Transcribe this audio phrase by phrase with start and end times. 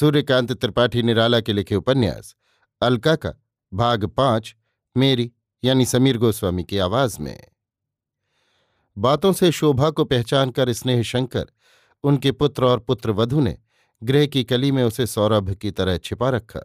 [0.00, 2.36] सूर्यकांत त्रिपाठी निराला के लिखे उपन्यास
[2.82, 3.32] अलका का
[3.74, 4.56] भाग पाँच,
[4.96, 5.32] मेरी,
[5.64, 7.44] यानी समीर गोस्वामी की आवाज़ में।
[8.98, 11.46] बातों से शोभा को पहचान कर स्नेह शंकर,
[12.02, 13.58] उनके पुत्र और पुत्र वधु ने
[14.02, 16.60] गृह की कली में उसे सौरभ की तरह छिपा रखा।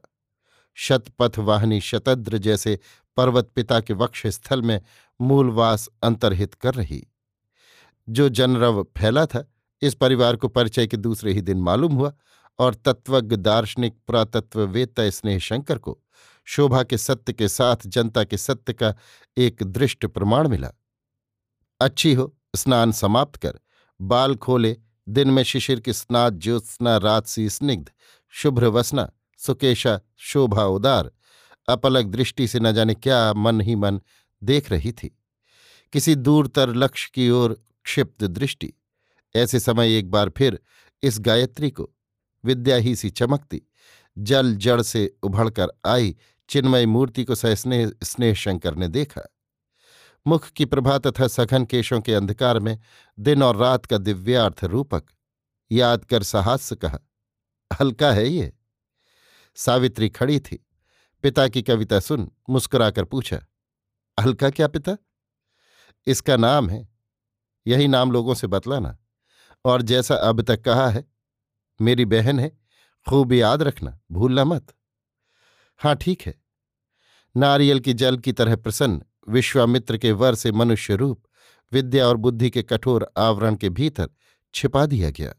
[0.74, 2.80] शतपथ वाहनी शतद्र जैसे
[3.18, 4.82] पर्वत पिता के वक्ष स्थल में
[5.22, 7.08] मूलवास अंतर्हित कर रही।
[8.10, 12.14] जो जनरव फैला था, इस परिवार को परिचय के दूसरे ही दिन मालूम हुआ
[12.60, 16.04] और तत्वज्ञ दार्शनिक पुरातत्ववेत्ता स्नेह शंकर को
[16.46, 18.96] शोभा के सत्य के साथ जनता के सत्य का
[19.38, 20.72] एक दृष्ट प्रमाण मिला।
[21.82, 23.60] अच्छी हो, स्नान समाप्त कर,
[24.02, 24.78] बाल खोले,
[25.10, 27.92] दिन में शिशिर की स्नात ज्योत्सना रात सी स्निग्ध,
[28.30, 31.12] शुभ्र वसना, सुकेशा, शोभा उदार
[31.70, 34.02] अपलक दृष्टि से न जाने क्या मन ही मन
[34.44, 35.20] देख रही थी।
[35.94, 38.74] किसी दूरतर लक्ष्य की ओर क्षिप्त दृष्टि।
[39.36, 40.60] ऐसे समय एक बार फिर
[41.04, 41.90] इस गायत्री को
[42.46, 43.62] विद्या ही सी चमकती।
[44.18, 46.16] जल जड़ से उभड़कर आई,
[46.50, 49.22] चिन्मय मूर्ति को सस्नेह स्नेह शंकर ने देखा।
[50.28, 52.80] मुख की प्रभा तथा सघन केशों के अंधकार में
[53.20, 55.04] दिन और रात का दिव्यार्थ रूपक,
[55.72, 57.00] याद कर साहस्य कहा,
[57.72, 58.54] हल्का है ये।
[59.56, 60.66] सावित्री खड़ी थी।
[61.24, 63.40] पिता की कविता सुन मुस्कुराकर पूछा,
[64.20, 64.98] हल्का क्या पिता?
[66.08, 66.90] इसका नाम है।
[67.68, 68.98] यही नाम लोगों से बतलाना।
[69.66, 71.06] और जैसा अब तक कहा है
[71.82, 72.52] मेरी बहन है,
[73.08, 74.74] खूब याद रखना, भूलना मत।
[75.78, 76.36] हाँ ठीक है।
[77.36, 81.24] नारियल की जल की तरह प्रसन्न, विश्वामित्र के वर से मनुष्य रूप,
[81.72, 84.10] विद्या और बुद्धि के कठोर आवरण के भीतर
[84.54, 85.34] छिपा दिया गया।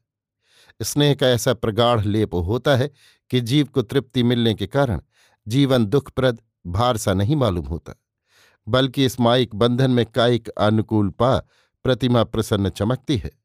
[0.82, 2.90] स्नेह का ऐसा प्रगाढ़ लेप होता है
[3.30, 5.00] कि जीव को तृप्ति मिलने के कारण
[5.48, 7.94] जीवन दुखप्रद, भार सा नहीं मालूम होता,
[8.68, 11.38] बल्कि इस माइक बंधन में कायिक अनुकूल पा
[11.84, 13.39] प्रतिमा प्रसन्न चमकती है।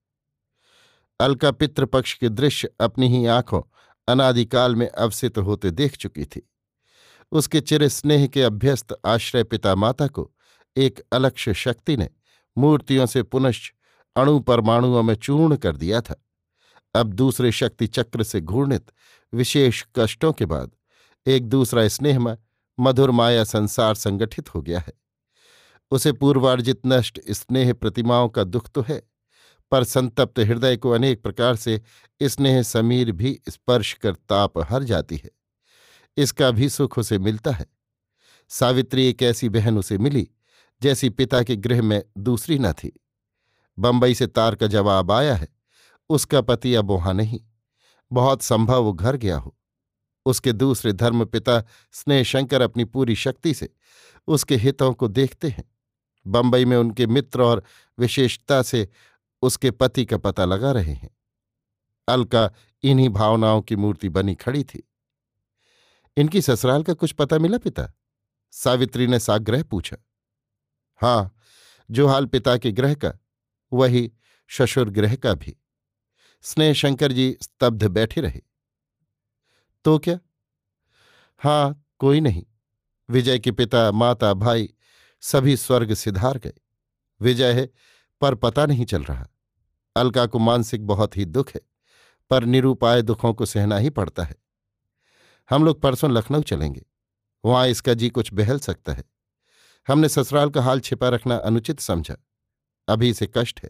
[1.19, 3.61] अलका पितृपक्ष के दृश्य अपनी ही आँखों
[4.07, 6.49] अनादिकाल में अवसित होते देख चुकी थी।
[7.31, 10.31] उसके चिर स्नेह के अभ्यस्त आश्रय पिता माता को
[10.77, 12.09] एक अलक्ष्य शक्ति ने
[12.57, 13.73] मूर्तियों से पुनश्च
[14.15, 16.15] अणु परमाणुओं में चूर्ण कर दिया था।
[16.95, 18.91] अब दूसरे शक्ति चक्र से घूर्णित
[19.33, 20.71] विशेष कष्टों के बाद
[21.27, 22.37] एक दूसरा स्नेहमय
[22.79, 24.93] मधुर माया संसार संगठित हो गया है।
[25.91, 29.14] उसे पूर्वार्जित नष्ट स्नेह प्रतिमाओं का दुख तो है।
[29.71, 31.81] पर संतप्त हृदय को अनेक प्रकार से
[32.23, 35.31] स्नेह समीर भी स्पर्श कर ताप हर जाती है।
[36.17, 37.65] इसका भी सुख उसे मिलता है।
[38.49, 40.29] सावित्री एक ऐसी बहन उसे मिली,
[40.81, 43.01] जैसी पिता के गृह में दूसरी न थी।
[43.79, 45.47] बंबई से तार का जवाब आया है,
[46.09, 47.39] उसका पति अब वहाँ नहीं।
[48.11, 49.57] बहुत संभव वो घर गया हो।
[50.25, 53.69] उसके दूसरे धर्म पिता स्नेहशंकर अपनी पूरी शक्ति से
[54.27, 55.71] उसके हितों को देखते हैं।
[56.27, 57.63] बंबई में उनके मित्र और
[57.99, 58.89] विशेषता से
[59.45, 61.17] उसके पति का पता लगा रहे हैं।
[62.07, 62.51] अलका
[62.83, 64.89] इन्हीं भावनाओं की मूर्ति बनी खड़ी थी।
[66.17, 67.93] इनकी ससुराल का कुछ पता मिला पिता?
[68.51, 69.97] सावित्री ने साग्रह पूछा।
[71.01, 71.35] हाँ
[71.91, 73.13] जो हाल पिता के ग्रह का,
[73.73, 74.11] वही
[74.47, 75.57] शशुर ग्रह का भी।
[76.41, 78.41] स्नेह शंकर जी स्तब्ध बैठे रहे।
[79.85, 80.19] तो क्या?
[81.37, 82.45] हाँ कोई नहीं।
[83.09, 84.73] विजय के पिता, माता, भाई
[85.21, 86.53] सभी स्वर्ग सिधार गए।
[87.21, 87.71] विजय है,
[88.21, 89.27] पर पता नहीं चल रहा।
[89.95, 91.61] अलका को मानसिक बहुत ही दुख है,
[92.31, 94.35] पर निरूपाय दुखों को सहना ही पड़ता है।
[95.49, 96.85] हम लोग परसों लखनऊ चलेंगे,
[97.43, 99.03] वहाँ इसका जी कुछ बहल सकता है।
[99.87, 102.15] हमने ससुराल का हाल छिपा रखना अनुचित समझा,
[102.87, 103.69] अभी इसे कष्ट है,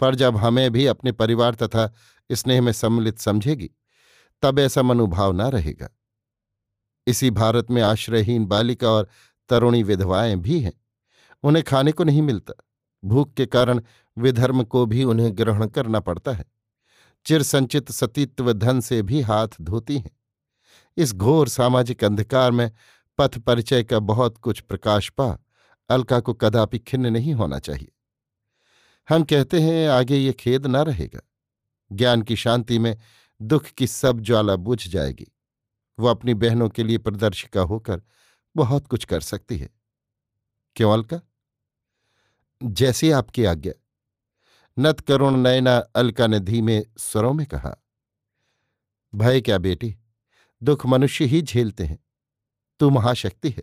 [0.00, 1.92] पर जब हमें भी अपने परिवार तथा
[2.30, 3.70] स्नेह में सम्मिलित समझेगी,
[4.42, 5.88] तब ऐसा मनोभाव न रहेगा।
[7.06, 9.08] इसी भारत में आश्रयहीन बालिका और
[9.50, 10.72] तरुणी विधवाएँ भी हैं,
[11.42, 12.52] उन्हें खाने को नहीं मिलता।
[13.04, 13.82] भूख के कारण
[14.18, 16.44] विधर्म को भी उन्हें ग्रहण करना पड़ता है।
[17.24, 20.20] चिर संचित सतीत्व धन से भी हाथ धोती हैं।
[20.96, 22.72] इस घोर सामाजिक अंधकार में
[23.18, 25.38] पथ परिचय का बहुत कुछ प्रकाश पा
[25.88, 27.92] अलका को कदापि खिन्न नहीं होना चाहिए।
[29.08, 31.20] हम कहते हैं, आगे ये खेद न रहेगा।
[31.92, 32.98] ज्ञान की शांति में
[33.42, 35.26] दुख की सब ज्वाला बुझ जाएगी।
[35.98, 38.02] वो अपनी बहनों के लिए प्रदर्शिका होकर
[38.56, 39.70] बहुत कुछ कर सकती है।
[40.76, 41.20] क्यों, अलका?
[42.62, 43.72] जैसी आपकी आज्ञा।
[44.78, 47.76] नत करुण नयना अलका ने धीमे स्वरों में कहा,
[49.14, 49.96] भय क्या बेटी,
[50.62, 51.98] दुख मनुष्य ही झेलते हैं।
[52.80, 53.62] तू महाशक्ति है,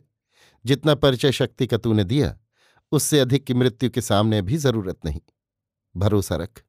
[0.66, 2.38] जितना परिचय शक्ति का तूने दिया,
[2.92, 5.22] उससे अधिक की मृत्यु के सामने भी ज़रूरत नहीं।
[5.98, 6.64] भरोसा रख,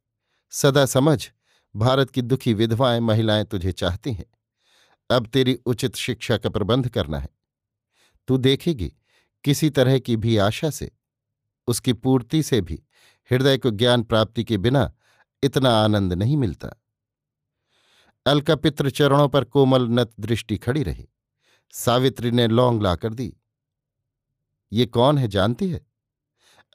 [0.50, 1.30] सदा समझ,
[1.76, 4.26] भारत की दुखी विधवाएँ महिलाएँ तुझे चाहती हैं।
[5.10, 7.28] अब तेरी उचित शिक्षा का प्रबंध करना है।
[8.28, 8.94] तू देखेगी,
[9.44, 10.90] किसी तरह की भी आशा से
[11.68, 12.82] उसकी पूर्ति से भी
[13.32, 14.92] हृदय को ज्ञान प्राप्ति के बिना
[15.42, 16.68] इतना आनंद नहीं मिलता।
[18.26, 21.08] अलका पितृ चरणों पर कोमल नत दृष्टि खड़ी रही।
[21.72, 23.36] सावित्री ने लौंग लाकर दी।
[24.72, 25.86] ये कौन है जानती है?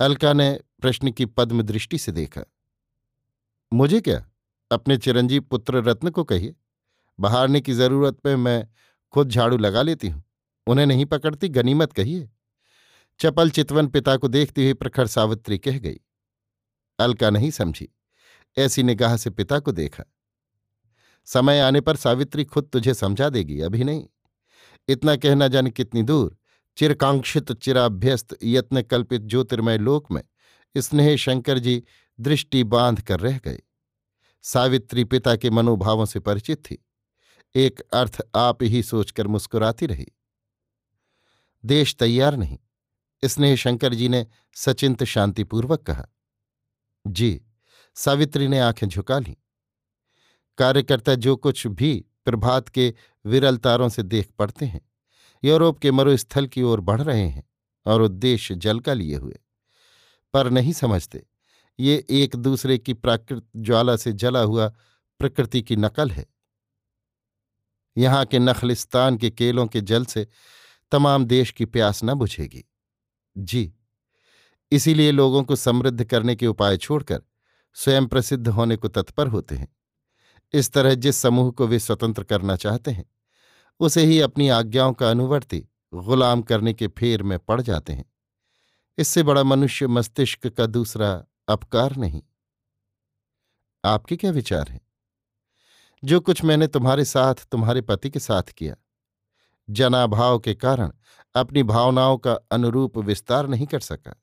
[0.02, 2.42] अलका ने प्रश्न की पद्म दृष्टि से देखा।
[3.74, 4.30] मुझे क्या?
[4.72, 6.56] अपने चिरंजीव पुत्र रत्न को कहिए।
[7.20, 8.68] बहारने की ज़रूरत पे मैं
[9.12, 10.24] खुद झाड़ू लगा लेती हूँ।
[10.68, 12.30] उन्हें नहीं पकड़ती, गनीमत कहिए।
[13.20, 16.00] चपल चितवन पिता को देखती हुई प्रखर सावित्री कह गई।
[17.00, 17.90] अलका नहीं समझी।
[18.58, 20.04] ऐसी निगाह से पिता को देखा।
[21.26, 24.08] समय आने पर सावित्री खुद तुझे समझा देगी, अभी नहीं।
[24.88, 26.38] इतना कहना जाने कितनी दूर।
[26.78, 30.24] चिरकांक्षित, चिराभ्यस्त यत्न कल्पित ज्योतिर्मय लोक में
[30.78, 31.84] स्नेह शंकर जी
[32.20, 33.60] दृष्टि बाँध कर रह गए।
[34.42, 36.86] सावित्री पिता के मनोभावों से परिचित थी।
[37.56, 40.08] एक अर्थ आप ही सोचकर मुस्कुराती रही।
[41.66, 42.60] देश तैयार नहीं।
[43.26, 46.08] स्नेह शंकर जी ने सचिंत शांतिपूर्वक कहा।
[47.08, 47.42] जी,
[47.96, 49.36] सावित्री ने आँखें झुका लीं।
[50.58, 52.94] कार्यकर्ता जो कुछ भी प्रभात के
[53.26, 54.90] विरल तारों से देख पड़ते हैं,
[55.44, 57.50] यूरोप के मरुस्थल की ओर बढ़ रहे हैं
[57.86, 59.40] और उद्देश्य जल का लिए हुए।
[60.34, 61.26] पर नहीं समझते,
[61.80, 64.74] ये एक दूसरे की प्राकृत ज्वाला से जला हुआ
[65.20, 66.26] प्रकृति की नकल है।
[67.98, 70.28] यहाँ के नखलिस्तान के केलों के जल से
[70.92, 72.66] तमाम देश की प्यास न बुझेगी।
[73.38, 73.74] जी।
[74.72, 77.22] इसीलिए लोगों को समृद्ध करने के उपाय छोड़कर
[77.74, 79.76] स्वयं प्रसिद्ध होने को तत्पर होते हैं।
[80.54, 83.06] इस तरह जिस समूह को वे स्वतंत्र करना चाहते हैं,
[83.80, 88.14] उसे ही अपनी आज्ञाओं का अनुवर्ती गुलाम करने के फेर में पड़ जाते हैं।
[88.98, 92.24] इससे बड़ा मनुष्य मस्तिष्क का दूसरा अपकार नहीं।
[93.86, 94.82] आपके क्या विचार हैं?
[96.04, 98.76] जो कुछ मैंने तुम्हारे साथ, तुम्हारे पति के साथ किया,
[99.70, 100.92] जनाभाव के कारण
[101.36, 104.16] अपनी भावनाओं का अनुरूप विस्तार नहीं कर सका।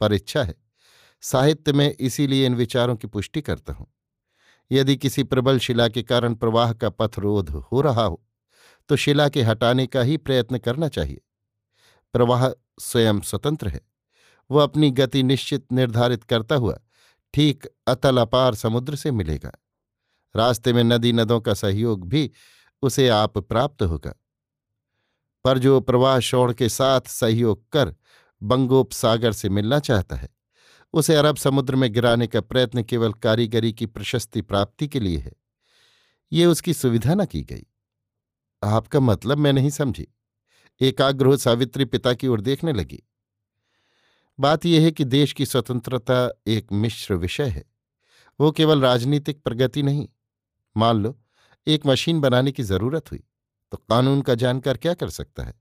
[0.00, 0.54] पर इच्छा है,
[1.22, 3.86] साहित्य में इसीलिए इन विचारों की पुष्टि करता हूँ।
[4.70, 8.22] यदि किसी प्रबल शिला के कारण प्रवाह का पथ रोध हो रहा हो
[8.88, 11.20] तो शिला के हटाने का ही प्रयत्न करना चाहिए।
[12.14, 12.48] प्रवाह
[12.80, 13.80] स्वयं स्वतंत्र है।
[14.50, 16.78] वह अपनी गति निश्चित निर्धारित करता हुआ
[17.34, 19.52] ठीक अतल अपार समुद्र से मिलेगा।
[20.34, 22.30] रास्ते में नदी नदों का सहयोग भी
[22.82, 24.14] उसे आप प्राप्त होगा।
[25.44, 27.94] पर जो प्रवाह शोण के साथ सहयोग कर
[28.42, 30.28] बंगोपसागर से मिलना चाहता है,
[30.92, 35.32] उसे अरब समुद्र में गिराने का प्रयत्न केवल कारीगरी की प्रशस्ति प्राप्ति के लिए है।
[36.32, 37.66] ये उसकी सुविधा न की गई।
[38.64, 40.08] आपका मतलब मैं नहीं समझी।
[40.80, 43.02] एकाग्र सावित्री पिता की ओर देखने लगी।
[44.40, 47.64] बात यह है कि देश की स्वतंत्रता एक मिश्र विषय है।
[48.40, 50.08] वो केवल राजनीतिक प्रगति नहीं।
[50.76, 51.20] मान लो,
[51.66, 53.24] एक मशीन बनाने की ज़रूरत हुई।
[53.70, 55.54] तो कानून का जानकार क्या कर सकता है?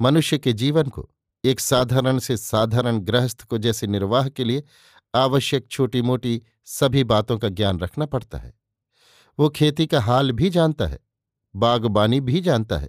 [0.00, 1.08] मनुष्य के जीवन को
[1.44, 4.62] एक साधारण से साधारण गृहस्थ को जैसे निर्वाह के लिए
[5.14, 8.52] आवश्यक छोटी मोटी सभी बातों का ज्ञान रखना पड़ता है।
[9.38, 10.98] वो खेती का हाल भी जानता है,
[11.56, 12.88] बागबानी भी जानता है,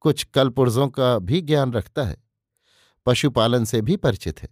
[0.00, 2.16] कुछ कलपुर्जों का भी ज्ञान रखता है,
[3.06, 4.48] पशुपालन से भी परिचित है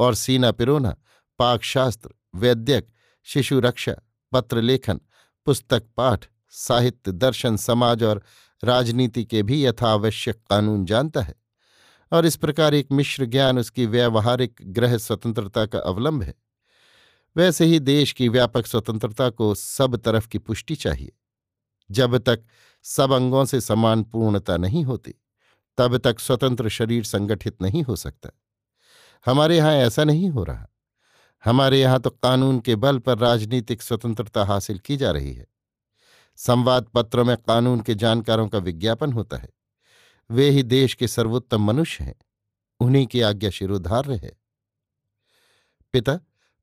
[0.00, 0.96] और सीना पिरोना
[1.38, 2.88] पाकशास्त्र, वैद्यक,
[3.22, 3.94] शिशु रक्षा,
[4.32, 5.00] पत्र लेखन,
[5.46, 8.22] पुस्तक पाठ, साहित्य, दर्शन, समाज और
[8.64, 11.34] राजनीति के भी यथावश्यक कानून जानता है
[12.12, 16.34] और इस प्रकार एक मिश्र ज्ञान उसकी व्यावहारिक ग्रह स्वतंत्रता का अवलंब है।
[17.36, 21.12] वैसे ही देश की व्यापक स्वतंत्रता को सब तरफ़ की पुष्टि चाहिए।
[21.90, 22.44] जब तक
[22.82, 25.14] सब अंगों से समान पूर्णता नहीं होती,
[25.78, 28.30] तब तक स्वतंत्र शरीर संगठित नहीं हो सकता।
[29.26, 30.68] हमारे यहाँ ऐसा नहीं हो रहा।
[31.44, 35.46] हमारे यहाँ तो कानून के बल पर राजनीतिक स्वतंत्रता हासिल की जा रही है।
[36.38, 39.48] संवाद पत्रों में कानून के जानकारों का विज्ञापन होता है।
[40.30, 42.14] वे ही देश के सर्वोत्तम मनुष्य हैं।
[42.80, 44.36] उन्हीं की आज्ञा शिरोधार्य है।
[45.92, 46.20] पिता,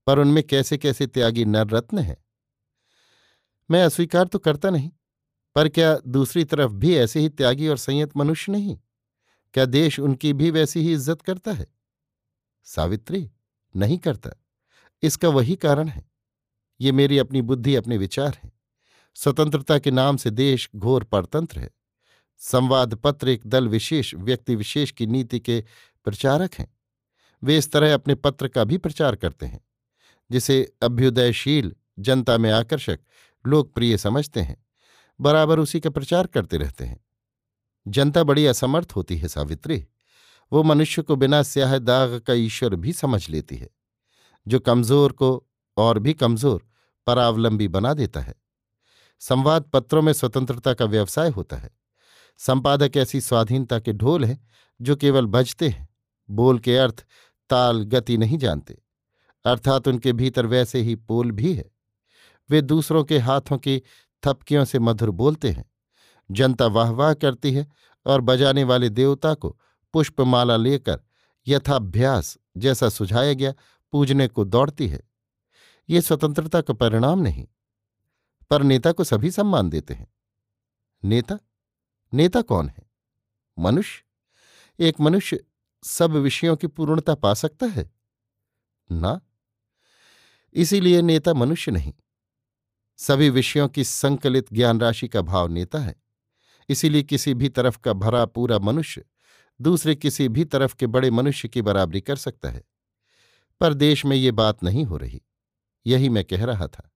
[0.07, 2.17] पर उनमें कैसे कैसे त्यागी नर रत्न है?
[3.71, 4.91] मैं अस्वीकार तो करता नहीं,
[5.55, 8.77] पर क्या दूसरी तरफ़ भी ऐसे ही त्यागी और संयत मनुष्य नहीं?
[9.53, 11.67] क्या देश उनकी भी वैसी ही इज़्ज़त करता है?
[12.63, 13.31] सावित्री,
[13.75, 14.29] नहीं करता।
[15.03, 16.09] इसका वही कारण है।
[16.81, 18.54] ये मेरी अपनी बुद्धि, अपने विचार हैं।
[19.15, 21.69] स्वतंत्रता के नाम से देश घोर परतंत्र है।
[22.41, 25.63] संवाद पत्र एक दल विशेष, व्यक्ति विशेष की नीति के
[26.05, 26.67] प्रचारक हैं।
[27.43, 29.61] वे इस तरह अपने पत्र का भी प्रचार करते हैं,
[30.31, 32.99] जिसे अभ्युदयशील जनता में आकर्षक,
[33.45, 34.57] लोकप्रिय समझते हैं,
[35.19, 36.99] बराबर उसी का प्रचार करते रहते हैं।
[37.87, 39.85] जनता बड़ी असमर्थ होती है, सावित्री।
[40.51, 43.69] वो मनुष्य को बिना स्याह दाग का ईश्वर भी समझ लेती है,
[44.47, 46.65] जो कमज़ोर को और भी कमज़ोर,
[47.07, 48.33] परावलंबी बना देता है।
[49.19, 51.69] संवाद पत्रों में स्वतंत्रता का व्यवसाय होता है।
[52.37, 54.47] संपादक ऐसी स्वाधीनता के ढोल हैं,
[54.81, 55.89] जो केवल बजते हैं।
[56.29, 57.05] बोल के अर्थ
[57.49, 58.81] ताल गति नहीं जानते।
[59.45, 61.71] अर्थात उनके भीतर वैसे ही पोल भी है।
[62.49, 63.81] वे दूसरों के हाथों की
[64.25, 65.71] थपकियों से मधुर बोलते हैं।
[66.31, 67.67] जनता वाह वाह करती है
[68.05, 69.59] और बजाने वाले देवता को
[69.93, 70.99] पुष्पमाला लेकर
[71.47, 73.53] यथाभ्यास जैसा सुझाया गया,
[73.91, 75.01] पूजने को दौड़ती है।
[75.89, 77.47] ये स्वतंत्रता का परिणाम नहीं।
[78.49, 80.07] पर नेता को सभी सम्मान देते हैं।
[81.03, 81.39] नेता?
[82.13, 82.89] नेता कौन है?
[83.59, 84.03] मनुष्य?
[84.79, 85.43] एक मनुष्य
[85.83, 87.91] सब विषयों की पूर्णता पा सकता है?
[88.91, 89.21] ना।
[90.53, 91.93] इसीलिए नेता मनुष्य नहीं।
[92.97, 95.95] सभी विषयों की संकलित ज्ञान राशि का भाव नेता है।
[96.69, 99.05] इसीलिए किसी भी तरफ़ का भरा पूरा मनुष्य
[99.61, 102.63] दूसरे किसी भी तरफ़ के बड़े मनुष्य की बराबरी कर सकता है।
[103.59, 105.21] पर देश में ये बात नहीं हो रही।
[105.87, 106.91] यही मैं कह रहा था।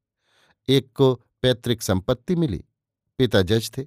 [0.69, 2.63] एक को पैतृक संपत्ति मिली,
[3.17, 3.83] पिता जज थे,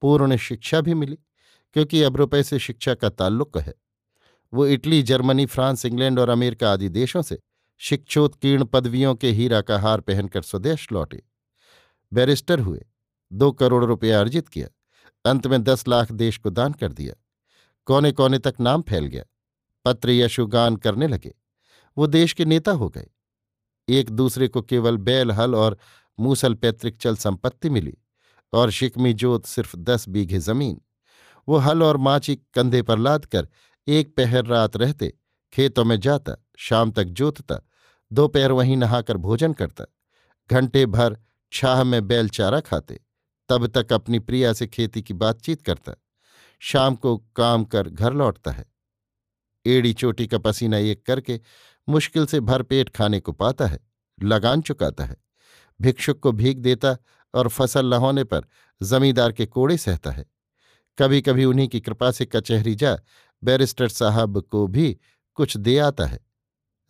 [0.00, 1.18] पूर्ण शिक्षा भी मिली,
[1.72, 3.74] क्योंकि अब रुपये से शिक्षा का ताल्लुक है।
[4.52, 7.38] वो इटली, जर्मनी, फ्रांस, इंग्लैंड और अमेरिका आदि देशों से
[7.80, 11.22] शिक्षोत्कीर्ण पदवियों के हीरा का हार पहनकर स्वदेश लौटे।
[12.12, 12.86] बैरिस्टर हुए,
[13.32, 14.68] दो करोड़ रुपया अर्जित किया,
[15.24, 17.14] अंत में दस लाख देश को दान कर दिया।
[17.86, 19.24] कोने कोने तक नाम फैल गया,
[19.84, 21.34] पत्र यशुगान करने लगे।
[21.96, 23.06] वो देश के नेता हो गए।
[23.88, 25.78] एक दूसरे को केवल बैल, हल और
[26.18, 27.94] मूसल पैतृक चल संपत्ति मिली
[28.52, 30.80] और शिकमी जोत सिर्फ़ दस बीघे ज़मीन।
[31.48, 33.48] वो हल और माची कंधे पर लाद कर
[33.86, 35.12] एक पहर रात रहते,
[35.52, 37.60] खेतों में जाता, शाम तक जोतता,
[38.10, 39.84] दोपहर वहीं नहाकर भोजन करता,
[40.50, 41.18] घंटे भर
[41.52, 43.00] छाह में बैल चारा खाते,
[43.48, 45.92] तब तक अपनी प्रिया से खेती की बातचीत करता,
[46.62, 48.64] शाम को काम कर घर लौटता है।
[49.66, 51.40] एड़ी चोटी का पसीना एक करके
[51.88, 53.78] मुश्किल से भरपेट खाने को पाता है,
[54.18, 55.16] लगान चुकाता है।
[55.80, 56.96] भिक्षुक को भीख देता
[57.34, 58.42] और फ़सल न होने पर
[58.82, 60.26] जमींदार के कोड़े सहता है।
[60.98, 62.98] कभी कभी उन्हीं की कृपा से कचहरी जा
[63.44, 64.98] बैरिस्टर साहब को भी
[65.34, 66.20] कुछ दे आता है।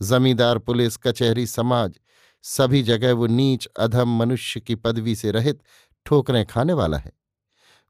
[0.03, 2.01] जमींदार, पुलिस, कचहरी, समाज,
[2.43, 5.63] सभी जगह वो नीच, अधम मनुष्य की पदवी से रहित
[6.07, 7.13] ठोकरें खाने वाला है।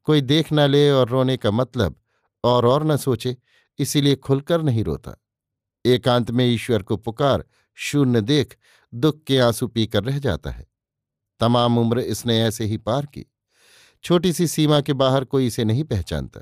[0.04, 2.00] कोई देख न ले और रोने का मतलब
[2.44, 3.36] और और न सोचे,
[3.78, 5.22] इसीलिए खुलकर नहीं रोता।
[5.86, 8.56] एकांत में ईश्वर को पुकार, शून्य देख
[8.94, 10.66] दुख के आँसू पीकर रह जाता है।
[11.40, 13.26] तमाम उम्र इसने ऐसे ही पार की।
[14.04, 16.40] छोटी सी सीमा के बाहर कोई इसे नहीं पहचानता।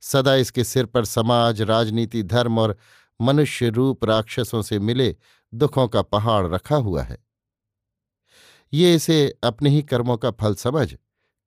[0.00, 2.76] सदा इसके सिर पर समाज, राजनीति, धर्म और
[3.20, 5.16] मनुष्य रूप राक्षसों से मिले
[5.54, 7.26] दुखों का पहाड़ रखा हुआ है।
[8.72, 10.96] ये इसे अपने ही कर्मों का फल समझ,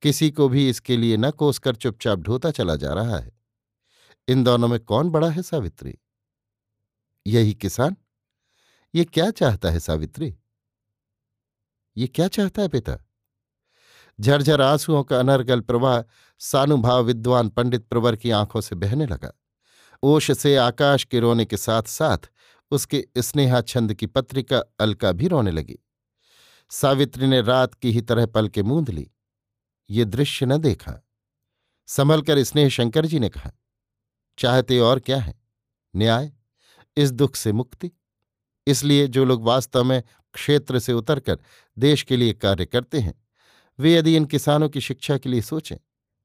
[0.02, 3.32] किसी को भी इसके लिए न कोसकर चुपचाप ढोता चला जा रहा है।
[4.28, 5.98] इन दोनों में कौन बड़ा है सावित्री?
[7.26, 7.96] यही किसान?
[8.94, 10.36] ये क्या चाहता है सावित्री?
[11.96, 12.96] ये क्या चाहता है पिता?
[14.20, 16.02] झरझर आंसुओं का अनर्गल प्रवाह
[16.38, 19.32] सानुभाव विद्वान पंडित प्रवर की आँखों से बहने लगा।
[20.02, 22.18] ओश से आकाश के रोने के साथ साथ
[22.70, 25.78] उसके स्नेहा छंद की पत्रिका अलका भी रोने लगी।
[26.70, 29.10] सावित्री ने रात की ही तरह पल के मूंद ली।
[29.90, 31.06] ये दृश्य न देखा।
[31.86, 33.50] संभल कर स्नेह शंकर जी ने कहा,
[34.38, 35.40] चाहते और क्या है?
[35.96, 36.32] न्याय?
[36.96, 37.90] इस दुख से मुक्ति?
[38.66, 40.02] इसलिए जो लोग वास्तव में
[40.36, 41.38] क्षेत्र से उतरकर
[41.76, 43.14] देश के लिए कार्य करते हैं।
[43.78, 45.76] वे यदि इन किसानों की शिक्षा के लिए सोचें,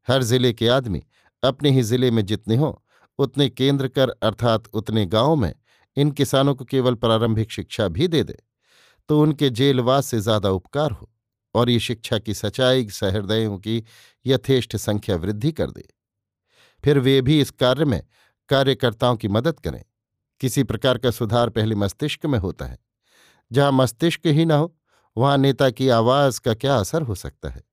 [0.07, 1.03] हर ज़िले के आदमी
[1.43, 2.73] अपने ही ज़िले में जितने हों,
[3.19, 5.53] उतने केंद्र कर अर्थात उतने गाँवों में
[5.97, 8.37] इन किसानों को केवल प्रारंभिक शिक्षा भी दे दे
[9.09, 11.09] तो उनके जेलवास से ज़्यादा उपकार हो
[11.55, 13.83] और ये शिक्षा की सच्चाई, सहृदयों की
[14.25, 15.83] यथेष्ट संख्या वृद्धि कर दे।
[16.83, 18.01] फिर वे भी इस कार्य में
[18.49, 19.83] कार्यकर्ताओं की मदद करें।
[20.41, 22.77] किसी प्रकार का सुधार पहले मस्तिष्क में होता है।
[23.51, 24.77] जहाँ मस्तिष्क ही न हो,
[25.17, 27.63] वहाँ नेता की आवाज़ का क्या असर हो सकता है?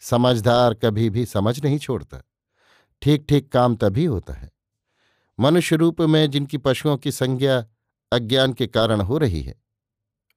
[0.00, 2.22] समझदार कभी भी समझ नहीं छोड़ता।
[3.02, 4.50] ठीक ठीक काम तभी होता है।
[5.40, 7.66] मनुष्य रूप में जिनकी पशुओं की संज्ञा
[8.12, 9.62] अज्ञान के कारण हो रही है,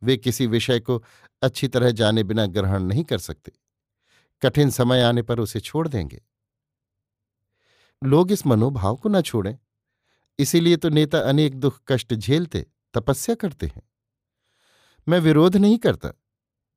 [0.03, 1.03] वे किसी विषय को
[1.41, 3.51] अच्छी तरह जाने बिना ग्रहण नहीं कर सकते।
[4.41, 6.23] कठिन समय आने पर उसे छोड़ देंगे।
[8.03, 9.57] लोग इस मनोभाव को न छोड़ें।
[10.39, 13.81] इसीलिए तो नेता अनेक दुख कष्ट झेलते, तपस्या करते हैं।
[15.07, 16.09] मैं विरोध नहीं करता,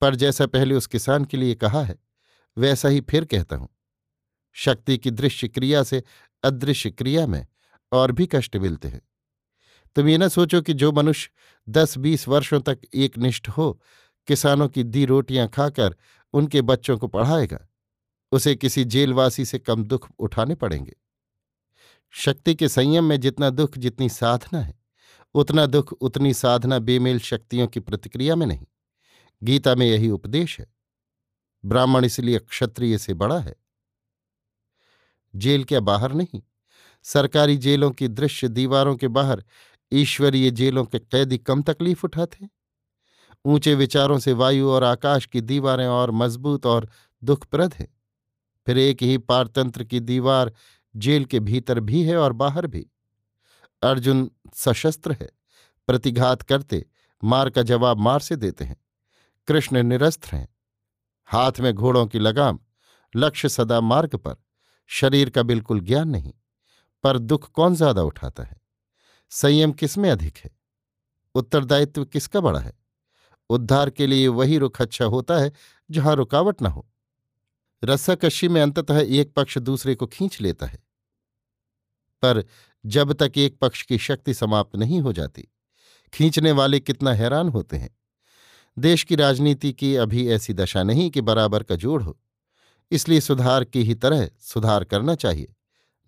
[0.02, 1.98] पर जैसा पहले उस किसान के लिए कहा है,
[2.56, 3.68] वैसा ही फिर कहता हूँ।
[4.52, 6.02] शक्ति की दृश्य क्रिया से
[6.42, 7.46] अदृश्य क्रिया में
[7.92, 9.02] और भी कष्ट मिलते हैं।
[9.96, 11.30] तुम ये न सोचो कि जो मनुष्य
[11.68, 13.80] दस बीस वर्षों तक एक निष्ठ हो,
[14.26, 15.96] किसानों की दी रोटियाँ खाकर
[16.32, 17.58] उनके बच्चों को पढ़ाएगा,
[18.32, 20.96] उसे किसी जेलवासी से कम दुख उठाने पड़ेंगे।
[22.10, 24.77] शक्ति के संयम में जितना दुख, जितनी साधना है।
[25.38, 28.66] उतना दुख, उतनी साधना बेमेल शक्तियों की प्रतिक्रिया में नहीं।
[29.42, 30.66] गीता में यही उपदेश है।
[31.64, 33.56] ब्राह्मण इसलिए क्षत्रिय से बड़ा है।
[35.36, 36.42] जेल क्या बाहर नहीं?
[37.02, 39.44] सरकारी जेलों की दृश्य दीवारों के बाहर
[39.92, 42.48] ईश्वरीय जेलों के कैदी कम तकलीफ़ उठाते
[43.44, 46.88] ऊँचे विचारों से वायु और आकाश की दीवारें और मज़बूत और
[47.24, 47.88] दुखप्रद हैं।
[48.66, 50.52] फिर एक ही पारतंत्र की दीवार
[50.96, 52.86] जेल के भीतर भी है और बाहर भी।
[53.82, 55.30] अर्जुन सशस्त्र है,
[55.86, 56.86] प्रतिघात करते,
[57.24, 58.76] मार का जवाब मार से देते हैं।
[59.48, 60.48] कृष्ण निरस्त्र हैं।
[61.24, 62.58] हाथ में घोड़ों की लगाम,
[63.16, 64.36] लक्ष्य सदा मार्ग पर,
[64.86, 66.32] शरीर का बिल्कुल ज्ञान नहीं,
[67.04, 68.60] पर दुख कौन ज़्यादा उठाता है?
[69.30, 70.50] संयम किसमें अधिक है?
[71.34, 72.72] उत्तरदायित्व किसका बड़ा है?
[73.50, 75.52] उद्धार के लिए वही रुख अच्छा होता है,
[75.90, 76.88] जहाँ रुकावट न हो।
[77.84, 80.78] रस्साकशी में अंततः एक पक्ष दूसरे को खींच लेता है।
[82.22, 82.44] पर
[82.88, 85.48] जब तक एक पक्ष की शक्ति समाप्त नहीं हो जाती।
[86.12, 87.90] खींचने वाले कितना हैरान होते हैं।
[88.78, 92.18] देश की राजनीति की अभी ऐसी दशा नहीं कि बराबर का जोड़ हो।
[92.90, 95.54] इसलिए सुधार की ही तरह सुधार करना चाहिए,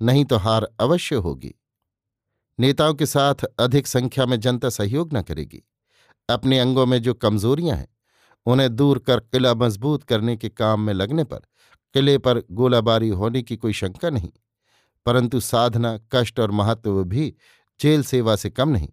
[0.01, 1.55] नहीं तो हार अवश्य होगी।
[2.61, 5.63] नेताओं के साथ अधिक संख्या में जनता सहयोग न करेगी।
[6.29, 7.89] अपने अंगों में जो कमजोरियाँ हैं,
[8.47, 11.39] उन्हें दूर कर किला मज़बूत करने के काम में लगने पर,
[11.95, 14.33] किले पर गोलाबारी होने की कोई शंका नहीं।
[15.07, 17.35] परंतु साधना, कष्ट और महत्व भी
[17.81, 18.89] जेल सेवा से कम नहीं।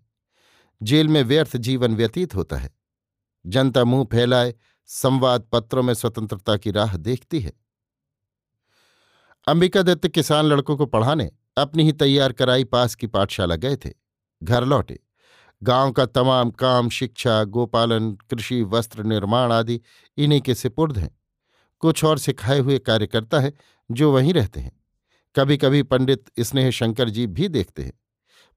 [0.83, 2.77] जेल में व्यर्थ जीवन व्यतीत होता है।
[3.45, 7.53] जनता मुँह फैलाए, संवाद पत्रों में स्वतंत्रता की राह देखती है।
[9.47, 13.93] अंबिका दत्त किसान लड़कों को पढ़ाने, अपनी ही तैयार कराई पास की पाठशाला गए थे।
[14.43, 14.99] घर लौटे।
[15.63, 19.81] गाँव का तमाम काम, शिक्षा, गोपालन, कृषि, वस्त्र निर्माण आदि
[20.17, 21.19] इन्हीं के सिपुर्द हैं।
[21.79, 23.53] कुछ और सिखाए हुए कार्यकर्ता हैं
[23.91, 24.76] जो वहीं रहते हैं।
[25.37, 27.93] कभी कभी पंडित स्नेह शंकर जी भी देखते हैं,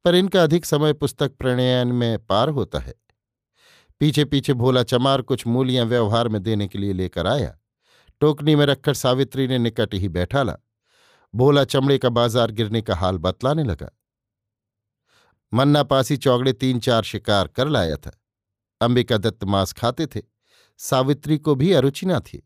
[0.04, 2.94] पर इनका अधिक समय पुस्तक प्रणयन में पार होता है।
[4.00, 7.56] पीछे पीछे भोला चमार कुछ मूलियाँ व्यवहार में देने के लिए लेकर आया।
[8.20, 10.56] टोकनी में रखकर सावित्री ने निकट ही बैठा ला।
[11.34, 13.90] भोला चमड़े का बाज़ार गिरने का हाल बतलाने लगा।
[15.52, 18.10] मन्ना पासी चौगड़े तीन चार शिकार कर लाया था।
[18.80, 20.22] अंबिका दत्त मांस खाते थे।
[20.80, 22.42] सावित्री को भी अरुचि न थी।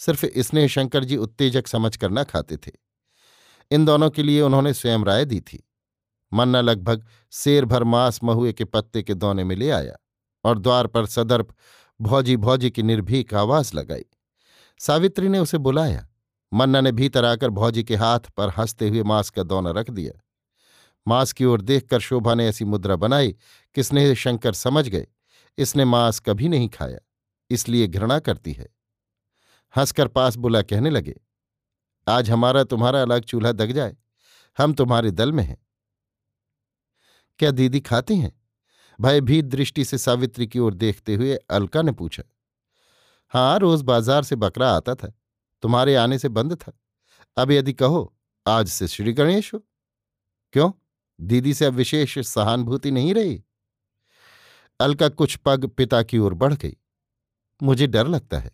[0.00, 2.72] सिर्फ़ स्नेह शंकर जी उत्तेजक समझ कर न खाते थे।
[3.70, 5.62] इन दोनों के लिए उन्होंने स्वयं राय दी थी।
[6.32, 9.96] मन्ना लगभग शेर भर मांस महुए के पत्ते के दोने में ले आया
[10.44, 11.54] और द्वार पर सदर्प
[12.00, 14.04] भौजी भौजी की निर्भीक आवाज़ लगाई।
[14.80, 16.08] सावित्री ने उसे बुलाया।
[16.52, 20.20] मन्ना ने भीतर आकर भौजी के हाथ पर हँसते हुए मांस का दौना रख दिया।
[21.06, 23.34] मांस की ओर देखकर शोभा ने ऐसी मुद्रा बनाई
[23.74, 25.06] कि स्नेह शंकर समझ गए,
[25.58, 26.98] इसने मांस कभी नहीं खाया,
[27.50, 28.68] इसलिए घृणा करती है।
[29.76, 31.20] हंसकर पास बुला कहने लगे
[32.08, 33.96] आज हमारा तुम्हारा अलग चूल्हा दग जाए।
[34.58, 35.66] हम तुम्हारे दल में हैं।
[37.38, 38.42] क्या दीदी खाती हैं?
[39.00, 42.22] भयभीत दृष्टि से सावित्री की ओर देखते हुए अलका ने पूछा।
[43.28, 45.12] हाँ रोज बाज़ार से बकरा आता था।
[45.62, 46.72] तुम्हारे आने से बंद था।
[47.36, 48.16] अब यदि कहो,
[48.46, 49.66] आज से श्री गणेश हो।
[50.52, 50.72] क्यों?
[51.20, 53.44] दीदी से अब विशेष सहानुभूति नहीं रही।
[54.80, 56.76] अलका कुछ पग पिता की ओर बढ़ गई।
[57.62, 58.50] मुझे डर लगता है।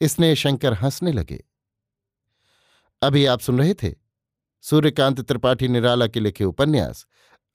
[0.00, 1.44] इसने शंकर हंसने लगे।
[3.02, 3.94] अभी आप सुन रहे थे
[4.62, 7.06] सूर्यकांत त्रिपाठी निराला के लिखे उपन्यास,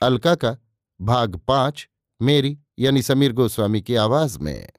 [0.02, 0.58] अलका का
[1.02, 1.88] भाग पाँच,
[2.22, 4.70] मेरी यानी समीर गोस्वामी की आवाज़ में।